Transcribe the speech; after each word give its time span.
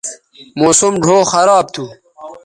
موسم 0.61 0.93
ڙھؤ 1.03 1.19
خراب 1.31 1.65
تھو 1.73 1.85